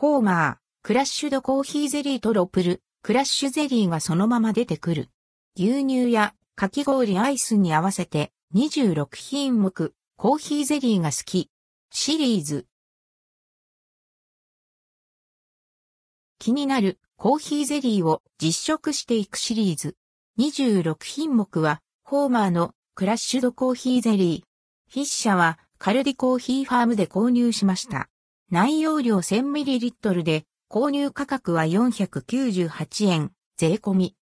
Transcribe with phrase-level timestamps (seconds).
[0.00, 5.10] ホーマー、クラッシュドコーヒーゼリーとロプル、クラッシュゼリーがそのまま出てくる。
[5.58, 11.50] 牛乳やかき氷アイスに合わせて26品目、コーヒーゼリーが好き。
[11.90, 12.66] シリーズ。
[16.38, 19.96] 気になるコーヒーゼリーを実食していくシリーズ。
[20.38, 24.90] 26品目は、ホーマーのクラッシュドコーヒーゼリー。
[24.90, 28.08] フィッシャはカルディコーヒーファームで購入しました。
[28.52, 34.16] 内容量 1000ml で購入価格は498円、税込み。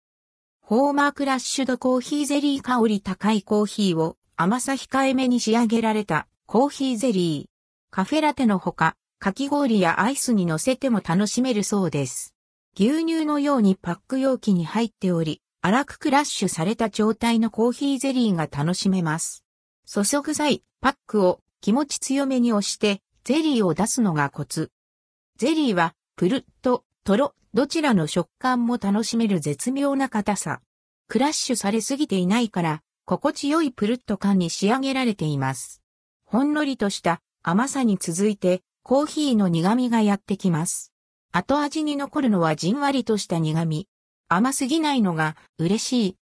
[0.59, 7.49] ホーマークラッシュドコーヒーゼリー香り高いコーヒーを甘さ控えめに仕上げられたコーヒーゼリー。
[7.89, 12.35] カフェラテのほか、かき氷やアイスに乗せても楽しめるそうです。
[12.77, 19.45] 牛乳のようにパック容器に入っており、粗くクラッシュされた状態のコーヒーゼリーが楽しめます。
[19.85, 24.71] 注ぐ際、パックを気持ち強めに押して、ゼリーを出すのがコツ。
[25.35, 30.61] ゼリーは、プルッと、トロ、どちらの食感も楽しめる絶妙な硬さ。
[31.09, 35.81] クラッシュされすぎていないから、心地よいプルッと感に仕上げられています。
[36.23, 40.93] ほんのりとした甘さに続いて、コーヒーの苦味がやってきます。
[41.33, 43.89] 後味に残るのはじんわりとした苦味。
[44.29, 46.17] 甘すぎないのが嬉しい。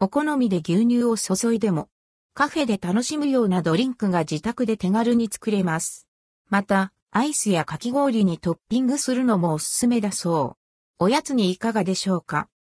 [0.00, 1.88] お好みで牛乳を注いでも、
[2.34, 6.08] カフェで楽しむようなドリンクが自宅で手軽に作れます。
[6.52, 10.58] また、アイスやかき氷にトッピングするのもおすすめだそ
[11.00, 11.04] う。
[11.04, 12.50] おやつにいかがでしょうか？